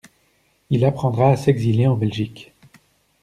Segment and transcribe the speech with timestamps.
[0.71, 2.53] Il apprendra à s'exiler en Belgique.